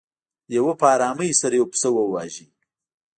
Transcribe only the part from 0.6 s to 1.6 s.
په ارامۍ سره